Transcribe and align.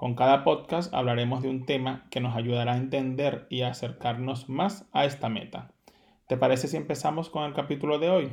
Con 0.00 0.14
cada 0.14 0.44
podcast 0.44 0.94
hablaremos 0.94 1.42
de 1.42 1.50
un 1.50 1.66
tema 1.66 2.06
que 2.10 2.20
nos 2.20 2.34
ayudará 2.34 2.72
a 2.72 2.78
entender 2.78 3.46
y 3.50 3.60
a 3.60 3.68
acercarnos 3.68 4.48
más 4.48 4.88
a 4.92 5.04
esta 5.04 5.28
meta. 5.28 5.72
¿Te 6.26 6.38
parece 6.38 6.68
si 6.68 6.78
empezamos 6.78 7.28
con 7.28 7.44
el 7.44 7.52
capítulo 7.52 7.98
de 7.98 8.08
hoy? 8.08 8.32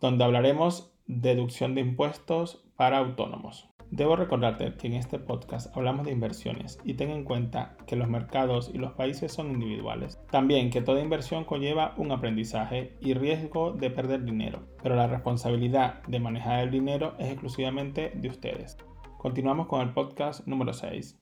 Donde 0.00 0.24
hablaremos 0.24 0.90
deducción 1.06 1.74
de 1.74 1.82
impuestos 1.82 2.64
para 2.76 2.96
autónomos. 2.96 3.68
Debo 3.90 4.16
recordarte 4.16 4.72
que 4.76 4.86
en 4.86 4.94
este 4.94 5.18
podcast 5.18 5.76
hablamos 5.76 6.06
de 6.06 6.12
inversiones 6.12 6.80
y 6.82 6.94
ten 6.94 7.10
en 7.10 7.24
cuenta 7.24 7.76
que 7.86 7.96
los 7.96 8.08
mercados 8.08 8.70
y 8.72 8.78
los 8.78 8.92
países 8.92 9.34
son 9.34 9.50
individuales. 9.50 10.18
También 10.30 10.70
que 10.70 10.80
toda 10.80 11.02
inversión 11.02 11.44
conlleva 11.44 11.92
un 11.98 12.10
aprendizaje 12.10 12.96
y 13.02 13.12
riesgo 13.12 13.72
de 13.72 13.90
perder 13.90 14.24
dinero, 14.24 14.60
pero 14.82 14.96
la 14.96 15.08
responsabilidad 15.08 16.02
de 16.04 16.20
manejar 16.20 16.60
el 16.60 16.70
dinero 16.70 17.16
es 17.18 17.28
exclusivamente 17.28 18.12
de 18.14 18.28
ustedes. 18.30 18.78
Continuamos 19.22 19.68
con 19.68 19.80
el 19.80 19.90
podcast 19.90 20.48
número 20.48 20.72
6. 20.72 21.16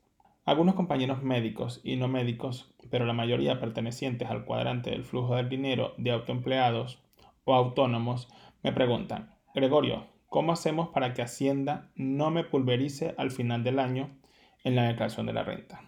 Algunos 0.47 0.75
compañeros 0.75 1.23
médicos 1.23 1.83
y 1.85 1.97
no 1.97 2.09
médicos, 2.09 2.75
pero 2.89 3.05
la 3.05 3.13
mayoría 3.13 3.61
pertenecientes 3.61 4.31
al 4.31 4.47
cuadrante 4.47 4.89
del 4.89 5.05
flujo 5.05 5.37
del 5.37 5.51
dinero 5.51 5.93
de 5.99 6.11
autoempleados 6.11 7.03
o 7.45 7.53
autónomos, 7.55 8.31
me 8.63 8.73
preguntan, 8.73 9.35
Gregorio, 9.55 10.07
¿cómo 10.31 10.53
hacemos 10.53 10.89
para 10.89 11.13
que 11.13 11.21
Hacienda 11.21 11.91
no 11.95 12.31
me 12.31 12.43
pulverice 12.43 13.15
al 13.19 13.31
final 13.31 13.65
del 13.65 13.79
año 13.79 14.17
en 14.65 14.77
la 14.77 14.85
declaración 14.85 15.27
de 15.27 15.35
la 15.35 15.43
renta? 15.43 15.83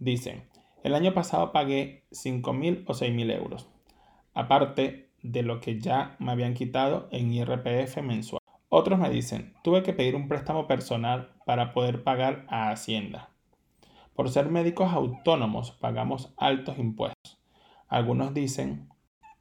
Dicen, 0.00 0.48
el 0.82 0.96
año 0.96 1.14
pasado 1.14 1.52
pagué 1.52 2.06
5.000 2.10 2.82
o 2.88 2.92
6.000 2.92 3.36
euros, 3.36 3.70
aparte 4.34 5.12
de 5.22 5.42
lo 5.44 5.60
que 5.60 5.78
ya 5.78 6.16
me 6.18 6.32
habían 6.32 6.54
quitado 6.54 7.08
en 7.12 7.32
IRPF 7.32 7.98
mensual. 7.98 8.41
Otros 8.74 8.98
me 8.98 9.10
dicen, 9.10 9.52
tuve 9.62 9.82
que 9.82 9.92
pedir 9.92 10.16
un 10.16 10.28
préstamo 10.28 10.66
personal 10.66 11.34
para 11.44 11.74
poder 11.74 12.04
pagar 12.04 12.46
a 12.48 12.70
Hacienda. 12.70 13.28
Por 14.14 14.30
ser 14.30 14.48
médicos 14.48 14.90
autónomos 14.94 15.72
pagamos 15.72 16.32
altos 16.38 16.78
impuestos. 16.78 17.38
Algunos 17.86 18.32
dicen 18.32 18.88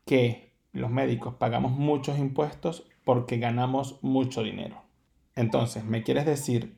que 0.04 0.58
los 0.74 0.90
médicos 0.90 1.36
pagamos 1.36 1.72
muchos 1.72 2.20
impuestos 2.20 2.90
porque 3.06 3.38
ganamos 3.38 4.04
mucho 4.04 4.44
dinero. 4.44 4.82
Entonces, 5.38 5.86
¿me 5.86 6.04
quieres 6.04 6.26
decir 6.26 6.78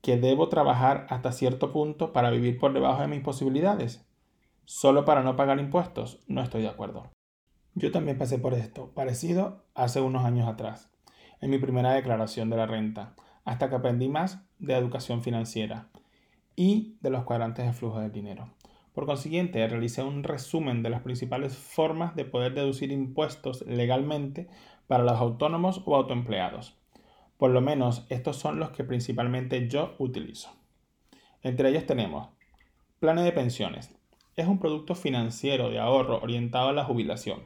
que 0.00 0.16
debo 0.16 0.48
trabajar 0.48 1.06
hasta 1.08 1.30
cierto 1.30 1.70
punto 1.70 2.12
para 2.12 2.30
vivir 2.30 2.58
por 2.58 2.72
debajo 2.72 3.00
de 3.02 3.06
mis 3.06 3.20
posibilidades? 3.20 4.04
¿Solo 4.64 5.04
para 5.04 5.22
no 5.22 5.36
pagar 5.36 5.60
impuestos? 5.60 6.18
No 6.26 6.42
estoy 6.42 6.62
de 6.62 6.68
acuerdo. 6.68 7.12
Yo 7.76 7.92
también 7.92 8.18
pasé 8.18 8.40
por 8.40 8.54
esto, 8.54 8.92
parecido 8.92 9.66
hace 9.76 10.00
unos 10.00 10.24
años 10.24 10.48
atrás 10.48 10.91
en 11.42 11.50
mi 11.50 11.58
primera 11.58 11.92
declaración 11.92 12.48
de 12.48 12.56
la 12.56 12.66
renta, 12.66 13.14
hasta 13.44 13.68
que 13.68 13.74
aprendí 13.74 14.08
más 14.08 14.42
de 14.58 14.74
educación 14.74 15.22
financiera 15.22 15.88
y 16.56 16.96
de 17.00 17.10
los 17.10 17.24
cuadrantes 17.24 17.66
de 17.66 17.72
flujo 17.72 18.00
del 18.00 18.12
dinero. 18.12 18.48
Por 18.94 19.06
consiguiente, 19.06 19.66
realicé 19.66 20.02
un 20.02 20.22
resumen 20.22 20.82
de 20.82 20.90
las 20.90 21.02
principales 21.02 21.56
formas 21.56 22.14
de 22.14 22.24
poder 22.24 22.54
deducir 22.54 22.92
impuestos 22.92 23.66
legalmente 23.66 24.48
para 24.86 25.02
los 25.02 25.14
autónomos 25.18 25.82
o 25.84 25.96
autoempleados. 25.96 26.78
Por 27.38 27.50
lo 27.50 27.60
menos 27.60 28.06
estos 28.08 28.36
son 28.36 28.60
los 28.60 28.70
que 28.70 28.84
principalmente 28.84 29.68
yo 29.68 29.94
utilizo. 29.98 30.50
Entre 31.42 31.70
ellos 31.70 31.86
tenemos 31.86 32.28
planes 33.00 33.24
de 33.24 33.32
pensiones. 33.32 33.90
Es 34.36 34.46
un 34.46 34.60
producto 34.60 34.94
financiero 34.94 35.70
de 35.70 35.80
ahorro 35.80 36.20
orientado 36.22 36.68
a 36.68 36.72
la 36.72 36.84
jubilación, 36.84 37.40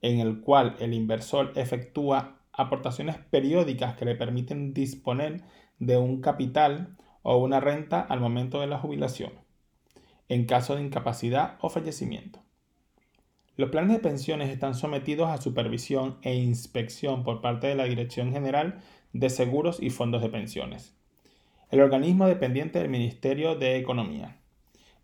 en 0.00 0.20
el 0.20 0.40
cual 0.40 0.76
el 0.78 0.94
inversor 0.94 1.52
efectúa 1.56 2.37
aportaciones 2.58 3.16
periódicas 3.16 3.96
que 3.96 4.04
le 4.04 4.16
permiten 4.16 4.74
disponer 4.74 5.42
de 5.78 5.96
un 5.96 6.20
capital 6.20 6.96
o 7.22 7.36
una 7.38 7.60
renta 7.60 8.00
al 8.00 8.20
momento 8.20 8.60
de 8.60 8.66
la 8.66 8.78
jubilación, 8.78 9.32
en 10.28 10.44
caso 10.44 10.74
de 10.74 10.82
incapacidad 10.82 11.56
o 11.60 11.70
fallecimiento. 11.70 12.40
Los 13.56 13.70
planes 13.70 13.96
de 13.96 14.02
pensiones 14.02 14.50
están 14.50 14.74
sometidos 14.74 15.28
a 15.30 15.40
supervisión 15.40 16.18
e 16.22 16.34
inspección 16.34 17.24
por 17.24 17.40
parte 17.40 17.68
de 17.68 17.74
la 17.74 17.84
Dirección 17.84 18.32
General 18.32 18.80
de 19.12 19.30
Seguros 19.30 19.80
y 19.80 19.90
Fondos 19.90 20.20
de 20.20 20.28
Pensiones, 20.28 20.96
el 21.70 21.80
organismo 21.80 22.26
dependiente 22.26 22.80
del 22.80 22.88
Ministerio 22.88 23.54
de 23.54 23.76
Economía. 23.76 24.36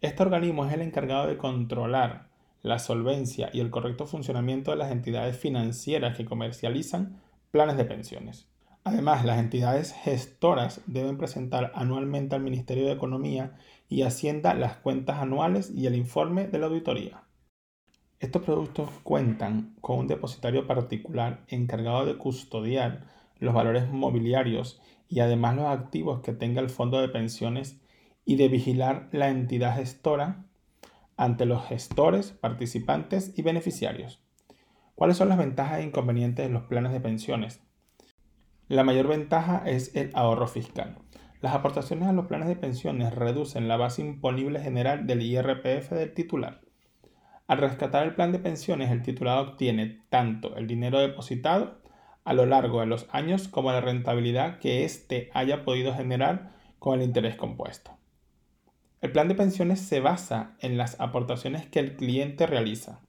Este 0.01 0.23
organismo 0.23 0.67
es 0.67 0.73
el 0.73 0.83
encargado 0.83 1.29
de 1.29 1.37
controlar 1.37 2.29
la 2.63 2.79
solvencia 2.79 3.51
y 3.53 3.61
el 3.61 3.71
correcto 3.71 4.07
funcionamiento 4.07 4.71
de 4.71 4.79
las 4.79 4.91
entidades 4.91 5.37
financieras 5.37 6.17
que 6.17 6.25
comercializan 6.25 7.21
planes 7.55 7.77
de 7.77 7.85
pensiones. 7.85 8.49
Además, 8.83 9.25
las 9.25 9.39
entidades 9.39 9.93
gestoras 9.93 10.81
deben 10.89 11.17
presentar 11.17 11.71
anualmente 11.77 12.35
al 12.35 12.43
Ministerio 12.43 12.87
de 12.87 12.95
Economía 12.95 13.55
y 13.89 14.03
Hacienda 14.03 14.55
las 14.55 14.79
cuentas 14.79 15.19
anuales 15.19 15.71
y 15.73 15.87
el 15.87 15.95
informe 15.95 16.49
de 16.49 16.59
la 16.59 16.67
auditoría. 16.67 17.23
Estos 18.19 18.43
productos 18.43 18.91
cuentan 19.05 19.77
con 19.81 20.01
un 20.01 20.09
depositario 20.09 20.67
particular 20.67 21.45
encargado 21.47 22.05
de 22.07 22.19
custodiar 22.19 23.07
los 23.39 23.55
valores 23.55 23.89
mobiliarios 23.89 24.81
y 25.09 25.21
además 25.21 25.55
los 25.55 25.67
activos 25.67 26.23
que 26.23 26.33
tenga 26.33 26.61
el 26.61 26.71
fondo 26.71 27.01
de 27.01 27.09
pensiones 27.09 27.81
y 28.25 28.35
de 28.35 28.49
vigilar 28.49 29.11
la 29.13 29.29
entidad 29.29 29.77
gestora 29.77 30.45
ante 31.17 31.47
los 31.47 31.65
gestores, 31.67 32.33
participantes 32.33 33.33
y 33.39 33.43
beneficiarios. 33.43 34.24
¿Cuáles 34.95 35.17
son 35.17 35.29
las 35.29 35.39
ventajas 35.39 35.81
e 35.81 35.83
inconvenientes 35.83 36.47
de 36.47 36.53
los 36.53 36.65
planes 36.65 36.93
de 36.93 37.01
pensiones? 37.01 37.61
La 38.69 38.85
mayor 38.85 39.09
ventaja 39.09 39.63
es 39.67 39.95
el 39.97 40.11
ahorro 40.15 40.47
fiscal. 40.47 40.99
Las 41.41 41.55
aportaciones 41.55 42.09
a 42.09 42.13
los 42.13 42.27
planes 42.27 42.49
de 42.49 42.57
pensiones 42.57 43.15
reducen 43.15 43.67
la 43.67 43.77
base 43.77 44.03
imponible 44.03 44.61
general 44.61 45.07
del 45.07 45.23
IRPF 45.23 45.91
del 45.91 46.15
titular. 46.15 46.61
Al 47.47 47.59
rescatar 47.59 48.05
el 48.05 48.15
plan 48.15 48.31
de 48.31 48.39
pensiones, 48.39 48.91
el 48.91 49.03
titular 49.03 49.39
obtiene 49.39 50.01
tanto 50.11 50.57
el 50.57 50.67
dinero 50.67 51.01
depositado 51.01 51.83
a 52.25 52.33
lo 52.33 52.47
largo 52.47 52.81
de 52.81 52.87
los 52.87 53.07
años 53.11 53.49
como 53.49 53.73
la 53.73 53.81
rentabilidad 53.81 54.59
que 54.61 54.85
éste 54.85 55.29
haya 55.35 55.65
podido 55.65 55.93
generar 55.93 56.53
con 56.79 57.01
el 57.01 57.05
interés 57.05 57.37
compuesto. 57.37 57.99
El 59.01 59.13
plan 59.13 59.29
de 59.29 59.35
pensiones 59.35 59.81
se 59.81 60.01
basa 60.01 60.57
en 60.61 60.79
las 60.79 60.99
aportaciones 61.01 61.67
que 61.67 61.81
el 61.81 61.97
cliente 61.97 62.47
realiza. 62.47 63.01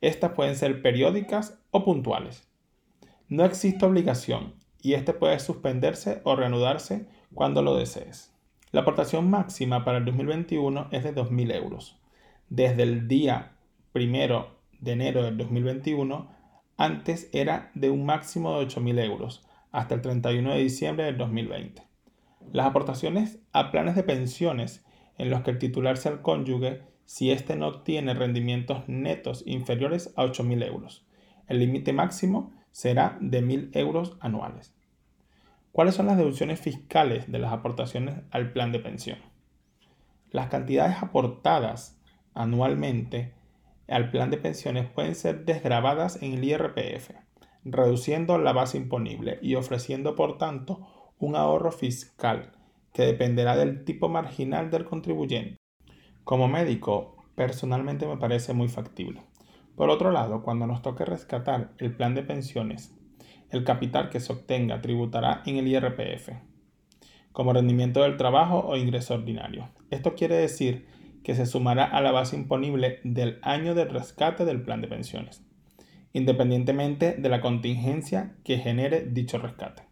Estas 0.00 0.32
pueden 0.32 0.56
ser 0.56 0.82
periódicas 0.82 1.58
o 1.70 1.84
puntuales. 1.84 2.48
No 3.28 3.44
existe 3.44 3.84
obligación 3.84 4.54
y 4.80 4.94
este 4.94 5.12
puede 5.12 5.38
suspenderse 5.40 6.20
o 6.24 6.36
reanudarse 6.36 7.06
cuando 7.34 7.62
lo 7.62 7.76
desees. 7.76 8.32
La 8.70 8.82
aportación 8.82 9.28
máxima 9.28 9.84
para 9.84 9.98
el 9.98 10.04
2021 10.04 10.88
es 10.92 11.02
de 11.02 11.14
2.000 11.14 11.54
euros. 11.54 11.98
Desde 12.48 12.82
el 12.82 13.08
día 13.08 13.52
primero 13.92 14.58
de 14.80 14.92
enero 14.92 15.22
del 15.22 15.36
2021, 15.36 16.30
antes 16.76 17.28
era 17.32 17.70
de 17.74 17.90
un 17.90 18.06
máximo 18.06 18.58
de 18.58 18.66
8.000 18.66 19.04
euros 19.04 19.46
hasta 19.72 19.94
el 19.94 20.02
31 20.02 20.52
de 20.52 20.58
diciembre 20.58 21.04
del 21.06 21.18
2020. 21.18 21.82
Las 22.52 22.66
aportaciones 22.66 23.38
a 23.52 23.70
planes 23.70 23.96
de 23.96 24.04
pensiones 24.04 24.84
en 25.18 25.30
los 25.30 25.42
que 25.42 25.50
el 25.50 25.58
titular 25.58 25.96
sea 25.96 26.12
el 26.12 26.22
cónyuge 26.22 26.82
si 27.08 27.30
éste 27.30 27.56
no 27.56 27.68
obtiene 27.68 28.12
rendimientos 28.12 28.86
netos 28.86 29.42
inferiores 29.46 30.12
a 30.16 30.24
8.000 30.26 30.66
euros. 30.66 31.06
El 31.46 31.58
límite 31.58 31.94
máximo 31.94 32.52
será 32.70 33.16
de 33.22 33.42
1.000 33.42 33.70
euros 33.78 34.18
anuales. 34.20 34.74
¿Cuáles 35.72 35.94
son 35.94 36.04
las 36.04 36.18
deducciones 36.18 36.60
fiscales 36.60 37.32
de 37.32 37.38
las 37.38 37.50
aportaciones 37.50 38.16
al 38.30 38.52
plan 38.52 38.72
de 38.72 38.80
pensión? 38.80 39.20
Las 40.30 40.48
cantidades 40.48 41.02
aportadas 41.02 41.98
anualmente 42.34 43.32
al 43.88 44.10
plan 44.10 44.30
de 44.30 44.36
pensiones 44.36 44.86
pueden 44.90 45.14
ser 45.14 45.46
desgravadas 45.46 46.22
en 46.22 46.34
el 46.34 46.44
IRPF, 46.44 47.12
reduciendo 47.64 48.36
la 48.36 48.52
base 48.52 48.76
imponible 48.76 49.38
y 49.40 49.54
ofreciendo 49.54 50.14
por 50.14 50.36
tanto 50.36 51.14
un 51.18 51.36
ahorro 51.36 51.72
fiscal 51.72 52.52
que 52.92 53.04
dependerá 53.04 53.56
del 53.56 53.86
tipo 53.86 54.10
marginal 54.10 54.70
del 54.70 54.84
contribuyente. 54.84 55.57
Como 56.28 56.46
médico, 56.46 57.16
personalmente 57.36 58.06
me 58.06 58.18
parece 58.18 58.52
muy 58.52 58.68
factible. 58.68 59.22
Por 59.76 59.88
otro 59.88 60.10
lado, 60.10 60.42
cuando 60.42 60.66
nos 60.66 60.82
toque 60.82 61.06
rescatar 61.06 61.72
el 61.78 61.96
plan 61.96 62.14
de 62.14 62.22
pensiones, 62.22 62.94
el 63.48 63.64
capital 63.64 64.10
que 64.10 64.20
se 64.20 64.34
obtenga 64.34 64.82
tributará 64.82 65.42
en 65.46 65.56
el 65.56 65.66
IRPF, 65.66 66.32
como 67.32 67.54
rendimiento 67.54 68.02
del 68.02 68.18
trabajo 68.18 68.58
o 68.58 68.76
ingreso 68.76 69.14
ordinario. 69.14 69.70
Esto 69.88 70.14
quiere 70.14 70.34
decir 70.36 70.86
que 71.24 71.34
se 71.34 71.46
sumará 71.46 71.86
a 71.86 72.02
la 72.02 72.12
base 72.12 72.36
imponible 72.36 73.00
del 73.04 73.38
año 73.40 73.74
de 73.74 73.86
rescate 73.86 74.44
del 74.44 74.60
plan 74.60 74.82
de 74.82 74.88
pensiones, 74.88 75.42
independientemente 76.12 77.14
de 77.14 77.28
la 77.30 77.40
contingencia 77.40 78.36
que 78.44 78.58
genere 78.58 79.00
dicho 79.00 79.38
rescate. 79.38 79.84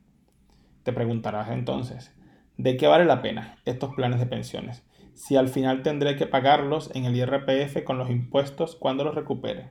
Te 0.83 0.93
preguntarás 0.93 1.49
entonces, 1.51 2.15
¿de 2.59 2.77
qué 2.77 2.89
vale 2.89 3.07
la 3.07 3.23
pena 3.23 3.57
estos 3.65 3.95
planes 3.95 4.21
de 4.21 4.27
pensiones? 4.27 4.87
Si 5.17 5.35
al 5.35 5.49
final 5.49 5.83
tendré 5.83 6.15
que 6.17 6.27
pagarlos 6.27 6.91
en 6.95 7.07
el 7.07 7.17
IRPF 7.17 7.83
con 7.85 7.97
los 7.97 8.11
impuestos 8.11 8.77
cuando 8.77 9.03
los 9.03 9.15
recupere. 9.15 9.71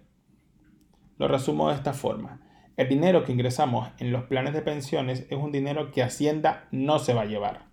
Lo 1.20 1.28
resumo 1.28 1.70
de 1.70 1.76
esta 1.76 1.94
forma. 1.94 2.42
El 2.78 2.90
dinero 2.90 3.24
que 3.24 3.32
ingresamos 3.32 3.90
en 4.00 4.12
los 4.12 4.24
planes 4.24 4.56
de 4.56 4.64
pensiones 4.64 5.28
es 5.30 5.38
un 5.38 5.52
dinero 5.52 5.92
que 5.92 6.02
Hacienda 6.02 6.68
no 6.72 6.98
se 6.98 7.14
va 7.14 7.22
a 7.22 7.26
llevar. 7.26 7.68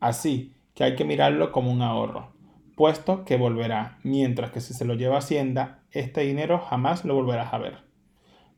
Así 0.00 0.54
que 0.74 0.84
hay 0.84 0.96
que 0.96 1.06
mirarlo 1.06 1.50
como 1.50 1.72
un 1.72 1.80
ahorro, 1.80 2.34
puesto 2.76 3.24
que 3.24 3.38
volverá, 3.38 3.98
mientras 4.04 4.50
que 4.50 4.60
si 4.60 4.74
se 4.74 4.84
lo 4.84 4.92
lleva 4.92 5.16
Hacienda, 5.16 5.82
este 5.90 6.20
dinero 6.20 6.58
jamás 6.58 7.06
lo 7.06 7.14
volverás 7.14 7.54
a 7.54 7.58
ver. 7.58 7.78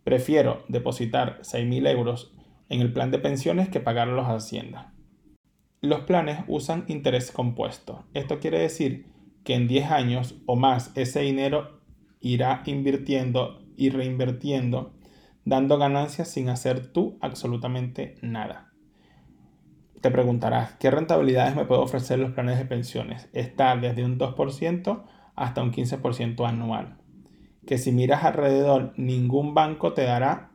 Prefiero 0.02 0.64
depositar 0.66 1.38
6.000 1.42 1.88
euros 1.88 2.34
en 2.68 2.80
el 2.80 2.92
plan 2.92 3.12
de 3.12 3.20
pensiones 3.20 3.68
que 3.68 3.78
pagarlos 3.78 4.26
a 4.26 4.34
Hacienda. 4.34 4.92
Los 5.82 6.00
planes 6.00 6.44
usan 6.46 6.84
interés 6.88 7.32
compuesto. 7.32 8.04
Esto 8.12 8.38
quiere 8.38 8.58
decir 8.58 9.06
que 9.44 9.54
en 9.54 9.66
10 9.66 9.90
años 9.90 10.34
o 10.44 10.54
más 10.54 10.92
ese 10.94 11.20
dinero 11.20 11.80
irá 12.20 12.62
invirtiendo 12.66 13.62
y 13.78 13.88
reinvirtiendo, 13.88 14.92
dando 15.46 15.78
ganancias 15.78 16.28
sin 16.28 16.50
hacer 16.50 16.92
tú 16.92 17.16
absolutamente 17.22 18.16
nada. 18.20 18.74
Te 20.02 20.10
preguntarás, 20.10 20.74
¿qué 20.74 20.90
rentabilidades 20.90 21.56
me 21.56 21.64
puedo 21.64 21.80
ofrecer 21.80 22.18
los 22.18 22.32
planes 22.32 22.58
de 22.58 22.66
pensiones? 22.66 23.30
Está 23.32 23.74
desde 23.76 24.04
un 24.04 24.18
2% 24.18 25.04
hasta 25.34 25.62
un 25.62 25.72
15% 25.72 26.46
anual. 26.46 26.98
Que 27.66 27.78
si 27.78 27.90
miras 27.90 28.24
alrededor, 28.24 28.92
ningún 28.98 29.54
banco 29.54 29.94
te 29.94 30.04
dará 30.04 30.50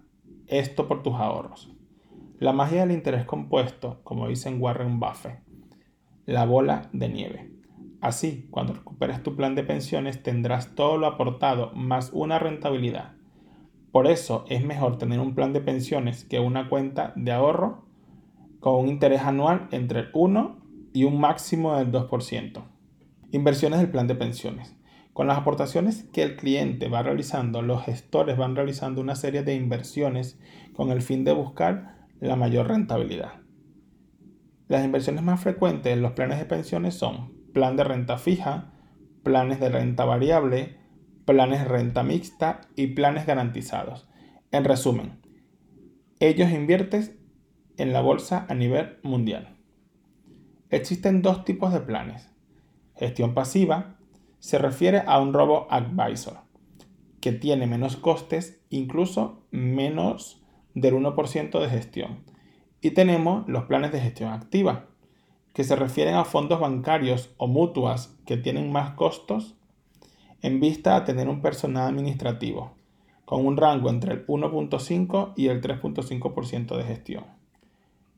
esto 0.45 0.87
por 0.87 1.01
tus 1.01 1.15
ahorros. 1.15 1.74
La 2.37 2.51
magia 2.51 2.81
del 2.81 2.91
interés 2.91 3.23
compuesto, 3.23 4.01
como 4.03 4.27
dicen 4.27 4.61
Warren 4.61 4.99
Buffett, 4.99 5.39
la 6.25 6.45
bola 6.45 6.89
de 6.91 7.07
nieve. 7.07 7.51
Así, 8.01 8.49
cuando 8.51 8.73
recuperes 8.73 9.23
tu 9.23 9.37
plan 9.37 9.55
de 9.55 9.63
pensiones 9.63 10.21
tendrás 10.21 10.75
todo 10.75 10.97
lo 10.97 11.07
aportado 11.07 11.71
más 11.75 12.09
una 12.11 12.37
rentabilidad. 12.37 13.13
Por 13.93 14.07
eso 14.07 14.43
es 14.49 14.65
mejor 14.65 14.97
tener 14.97 15.21
un 15.21 15.33
plan 15.33 15.53
de 15.53 15.61
pensiones 15.61 16.25
que 16.25 16.41
una 16.41 16.67
cuenta 16.67 17.13
de 17.15 17.31
ahorro 17.31 17.85
con 18.59 18.75
un 18.75 18.89
interés 18.89 19.21
anual 19.21 19.69
entre 19.71 20.01
el 20.01 20.09
1 20.13 20.57
y 20.91 21.05
un 21.05 21.17
máximo 21.17 21.77
del 21.77 21.89
2%. 21.93 22.63
Inversiones 23.31 23.79
del 23.79 23.91
plan 23.91 24.07
de 24.07 24.15
pensiones. 24.15 24.75
Con 25.13 25.27
las 25.27 25.37
aportaciones 25.37 26.03
que 26.11 26.23
el 26.23 26.35
cliente 26.35 26.89
va 26.89 27.01
realizando, 27.01 27.61
los 27.61 27.85
gestores 27.85 28.35
van 28.35 28.57
realizando 28.57 28.99
una 28.99 29.15
serie 29.15 29.43
de 29.43 29.55
inversiones 29.55 30.37
con 30.73 30.91
el 30.91 31.01
fin 31.01 31.23
de 31.23 31.31
buscar 31.31 31.95
la 32.19 32.35
mayor 32.35 32.67
rentabilidad. 32.67 33.41
Las 34.67 34.83
inversiones 34.83 35.23
más 35.23 35.41
frecuentes 35.41 35.93
en 35.93 36.01
los 36.01 36.13
planes 36.13 36.39
de 36.39 36.45
pensiones 36.45 36.95
son 36.95 37.33
plan 37.53 37.75
de 37.75 37.83
renta 37.83 38.17
fija, 38.17 38.73
planes 39.23 39.59
de 39.59 39.69
renta 39.69 40.05
variable, 40.05 40.77
planes 41.25 41.61
de 41.61 41.67
renta 41.67 42.03
mixta 42.03 42.61
y 42.75 42.87
planes 42.87 43.25
garantizados. 43.25 44.07
En 44.51 44.63
resumen, 44.63 45.21
ellos 46.19 46.51
invierten 46.51 47.19
en 47.77 47.93
la 47.93 48.01
bolsa 48.01 48.45
a 48.49 48.53
nivel 48.53 48.97
mundial. 49.03 49.57
Existen 50.69 51.21
dos 51.21 51.45
tipos 51.45 51.73
de 51.73 51.81
planes. 51.81 52.31
Gestión 52.95 53.33
pasiva 53.33 53.97
se 54.39 54.57
refiere 54.57 55.03
a 55.05 55.19
un 55.19 55.33
robo 55.33 55.67
advisor 55.69 56.37
que 57.19 57.31
tiene 57.31 57.65
menos 57.65 57.97
costes, 57.97 58.61
incluso 58.69 59.47
menos 59.51 60.44
del 60.75 60.93
1% 60.93 61.59
de 61.59 61.69
gestión. 61.69 62.19
Y 62.81 62.91
tenemos 62.91 63.47
los 63.47 63.63
planes 63.63 63.91
de 63.91 63.99
gestión 63.99 64.31
activa, 64.31 64.85
que 65.53 65.63
se 65.63 65.75
refieren 65.75 66.15
a 66.15 66.25
fondos 66.25 66.59
bancarios 66.59 67.33
o 67.37 67.47
mutuas 67.47 68.15
que 68.25 68.37
tienen 68.37 68.71
más 68.71 68.91
costos 68.91 69.55
en 70.41 70.59
vista 70.59 70.95
a 70.95 71.05
tener 71.05 71.27
un 71.29 71.41
personal 71.41 71.87
administrativo, 71.87 72.73
con 73.23 73.45
un 73.45 73.57
rango 73.57 73.89
entre 73.89 74.13
el 74.13 74.27
1.5 74.27 75.33
y 75.35 75.47
el 75.47 75.61
3.5% 75.61 76.77
de 76.77 76.83
gestión. 76.83 77.25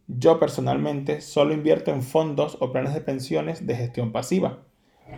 Yo 0.07 0.39
personalmente 0.39 1.21
solo 1.21 1.53
invierto 1.53 1.91
en 1.91 2.01
fondos 2.01 2.57
o 2.59 2.71
planes 2.71 2.93
de 2.93 3.01
pensiones 3.01 3.67
de 3.67 3.75
gestión 3.75 4.11
pasiva, 4.11 4.59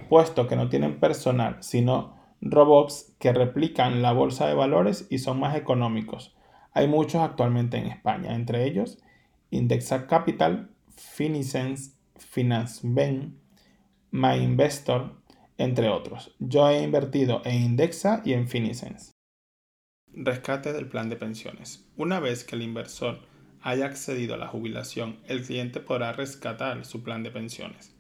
puesto 0.10 0.48
que 0.48 0.56
no 0.56 0.70
tienen 0.70 1.00
personal, 1.00 1.58
sino 1.62 2.16
robots 2.42 3.16
que 3.20 3.34
replican 3.34 4.02
la 4.02 4.12
bolsa 4.12 4.48
de 4.48 4.54
valores 4.54 5.08
y 5.10 5.20
son 5.20 5.40
más 5.40 5.56
económicos. 5.56 6.36
Hay 6.74 6.88
muchos 6.88 7.22
actualmente 7.22 7.78
en 7.78 7.88
España, 7.88 8.36
entre 8.36 8.66
ellos 8.66 9.00
Indexa 9.52 10.06
Capital, 10.08 10.70
Finisense, 10.96 11.94
FinanceBen, 12.18 13.40
MyInvestor, 14.12 15.16
entre 15.58 15.90
otros. 15.90 16.36
Yo 16.40 16.70
he 16.70 16.84
invertido 16.84 17.42
en 17.46 17.62
Indexa 17.62 18.22
y 18.24 18.34
en 18.34 18.48
Finisense. 18.48 19.12
Rescate 20.14 20.74
del 20.74 20.88
plan 20.88 21.10
de 21.10 21.16
pensiones. 21.16 21.86
Una 21.98 22.20
vez 22.20 22.44
que 22.44 22.56
el 22.56 22.62
inversor 22.62 23.20
haya 23.62 23.86
accedido 23.86 24.36
a 24.36 24.38
la 24.38 24.48
jubilación, 24.48 25.20
el 25.28 25.44
cliente 25.44 25.80
podrá 25.80 26.14
rescatar 26.14 26.86
su 26.86 27.04
plan 27.04 27.24
de 27.24 27.32
pensiones, 27.32 27.96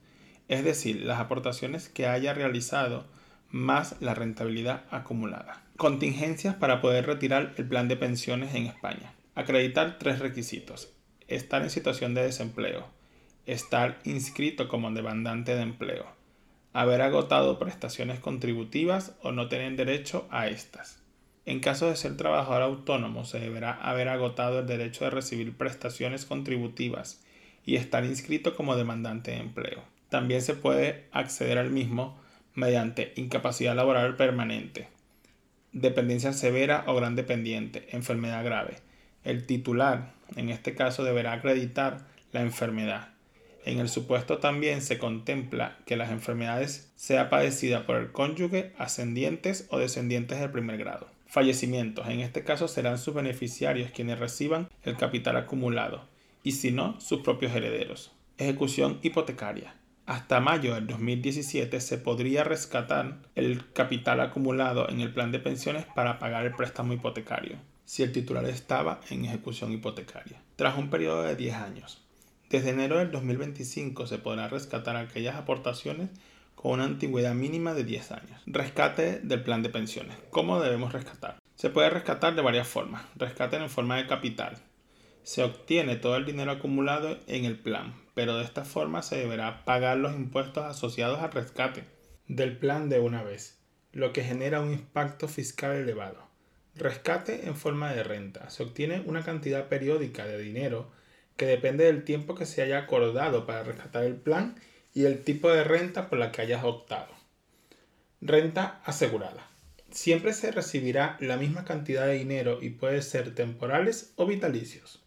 es 0.47 0.63
decir, 0.63 1.01
las 1.01 1.19
aportaciones 1.19 1.89
que 1.89 2.07
haya 2.07 2.33
realizado 2.33 3.07
más 3.49 3.95
la 4.01 4.13
rentabilidad 4.13 4.85
acumulada. 4.89 5.63
Contingencias 5.79 6.55
para 6.55 6.81
poder 6.81 7.05
retirar 7.05 7.53
el 7.55 7.65
plan 7.65 7.87
de 7.87 7.95
pensiones 7.95 8.53
en 8.53 8.65
España. 8.65 9.13
Acreditar 9.33 9.97
tres 9.97 10.19
requisitos. 10.19 10.91
Estar 11.29 11.61
en 11.61 11.69
situación 11.69 12.13
de 12.13 12.21
desempleo. 12.21 12.85
Estar 13.45 13.97
inscrito 14.03 14.67
como 14.67 14.91
demandante 14.91 15.55
de 15.55 15.61
empleo. 15.61 16.05
Haber 16.73 17.01
agotado 17.01 17.59
prestaciones 17.59 18.19
contributivas 18.19 19.15
o 19.23 19.31
no 19.31 19.47
tener 19.47 19.77
derecho 19.77 20.27
a 20.31 20.47
estas. 20.47 21.01
En 21.45 21.61
caso 21.61 21.87
de 21.87 21.95
ser 21.95 22.17
trabajador 22.17 22.63
autónomo, 22.63 23.23
se 23.23 23.39
deberá 23.39 23.71
haber 23.71 24.09
agotado 24.09 24.59
el 24.59 24.67
derecho 24.67 25.05
de 25.05 25.11
recibir 25.11 25.55
prestaciones 25.55 26.25
contributivas 26.25 27.23
y 27.63 27.77
estar 27.77 28.03
inscrito 28.03 28.53
como 28.53 28.75
demandante 28.75 29.31
de 29.31 29.37
empleo. 29.37 29.81
También 30.09 30.41
se 30.41 30.55
puede 30.55 31.05
acceder 31.13 31.57
al 31.57 31.71
mismo 31.71 32.19
mediante 32.53 33.13
incapacidad 33.15 33.77
laboral 33.77 34.17
permanente, 34.17 34.89
dependencia 35.73 36.33
severa 36.33 36.83
o 36.87 36.95
gran 36.95 37.15
dependiente, 37.15 37.87
enfermedad 37.91 38.43
grave. 38.43 38.77
El 39.23 39.45
titular, 39.45 40.13
en 40.35 40.49
este 40.49 40.75
caso, 40.75 41.03
deberá 41.03 41.33
acreditar 41.33 42.07
la 42.31 42.41
enfermedad. 42.41 43.09
En 43.65 43.79
el 43.79 43.89
supuesto 43.89 44.37
también 44.37 44.81
se 44.81 44.97
contempla 44.97 45.77
que 45.85 45.97
las 45.97 46.11
enfermedades 46.11 46.91
sean 46.95 47.29
padecidas 47.29 47.83
por 47.83 47.97
el 47.97 48.11
cónyuge, 48.11 48.73
ascendientes 48.77 49.67
o 49.69 49.77
descendientes 49.77 50.39
del 50.39 50.51
primer 50.51 50.77
grado. 50.77 51.07
Fallecimientos. 51.27 52.07
En 52.07 52.21
este 52.21 52.43
caso 52.43 52.67
serán 52.67 52.97
sus 52.97 53.13
beneficiarios 53.13 53.91
quienes 53.91 54.17
reciban 54.17 54.69
el 54.83 54.97
capital 54.97 55.37
acumulado 55.37 56.07
y 56.43 56.53
si 56.53 56.71
no, 56.71 56.99
sus 56.99 57.21
propios 57.21 57.53
herederos. 57.53 58.11
Ejecución 58.37 58.99
hipotecaria. 59.01 59.75
Hasta 60.09 60.39
mayo 60.39 60.73
del 60.73 60.87
2017 60.87 61.79
se 61.79 61.99
podría 61.99 62.43
rescatar 62.43 63.19
el 63.35 63.71
capital 63.73 64.21
acumulado 64.21 64.89
en 64.89 65.01
el 65.01 65.13
plan 65.13 65.31
de 65.31 65.37
pensiones 65.37 65.85
para 65.85 66.17
pagar 66.17 66.47
el 66.47 66.55
préstamo 66.55 66.93
hipotecario, 66.93 67.57
si 67.85 68.01
el 68.01 68.11
titular 68.11 68.43
estaba 68.45 69.01
en 69.11 69.25
ejecución 69.25 69.71
hipotecaria. 69.71 70.41
Tras 70.55 70.79
un 70.79 70.89
periodo 70.89 71.21
de 71.21 71.35
10 71.35 71.55
años, 71.57 72.01
desde 72.49 72.71
enero 72.71 72.97
del 72.97 73.11
2025 73.11 74.07
se 74.07 74.17
podrá 74.17 74.47
rescatar 74.47 74.95
aquellas 74.95 75.35
aportaciones 75.35 76.09
con 76.55 76.71
una 76.71 76.85
antigüedad 76.85 77.35
mínima 77.35 77.75
de 77.75 77.83
10 77.83 78.11
años. 78.11 78.41
Rescate 78.47 79.19
del 79.19 79.43
plan 79.43 79.61
de 79.61 79.69
pensiones. 79.69 80.17
¿Cómo 80.31 80.59
debemos 80.59 80.91
rescatar? 80.91 81.37
Se 81.55 81.69
puede 81.69 81.91
rescatar 81.91 82.33
de 82.33 82.41
varias 82.41 82.67
formas. 82.67 83.03
Rescate 83.15 83.57
en 83.57 83.69
forma 83.69 83.97
de 83.97 84.07
capital. 84.07 84.57
Se 85.23 85.43
obtiene 85.43 85.95
todo 85.95 86.15
el 86.15 86.25
dinero 86.25 86.51
acumulado 86.51 87.19
en 87.27 87.45
el 87.45 87.59
plan, 87.59 87.95
pero 88.13 88.37
de 88.37 88.43
esta 88.43 88.65
forma 88.65 89.01
se 89.03 89.17
deberá 89.17 89.63
pagar 89.65 89.97
los 89.97 90.15
impuestos 90.15 90.63
asociados 90.65 91.19
al 91.19 91.31
rescate 91.31 91.83
del 92.27 92.57
plan 92.57 92.89
de 92.89 92.99
una 92.99 93.23
vez, 93.23 93.59
lo 93.91 94.13
que 94.13 94.23
genera 94.23 94.61
un 94.61 94.71
impacto 94.71 95.27
fiscal 95.27 95.75
elevado. 95.75 96.27
Rescate 96.75 97.47
en 97.47 97.55
forma 97.55 97.91
de 97.93 98.03
renta. 98.03 98.49
Se 98.49 98.63
obtiene 98.63 99.01
una 99.05 99.23
cantidad 99.23 99.67
periódica 99.67 100.25
de 100.25 100.37
dinero 100.37 100.91
que 101.35 101.45
depende 101.45 101.85
del 101.85 102.03
tiempo 102.03 102.35
que 102.35 102.45
se 102.45 102.61
haya 102.61 102.77
acordado 102.77 103.45
para 103.45 103.63
rescatar 103.63 104.03
el 104.03 104.15
plan 104.15 104.55
y 104.93 105.05
el 105.05 105.23
tipo 105.23 105.51
de 105.51 105.63
renta 105.63 106.09
por 106.09 106.19
la 106.19 106.31
que 106.31 106.41
hayas 106.41 106.63
optado. 106.63 107.13
Renta 108.21 108.81
asegurada. 108.85 109.49
Siempre 109.91 110.33
se 110.33 110.51
recibirá 110.51 111.17
la 111.19 111.37
misma 111.37 111.65
cantidad 111.65 112.05
de 112.05 112.13
dinero 112.13 112.59
y 112.61 112.69
puede 112.69 113.01
ser 113.01 113.33
temporales 113.33 114.13
o 114.17 114.25
vitalicios. 114.25 115.03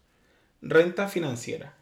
Renta 0.65 1.09
financiera. 1.09 1.73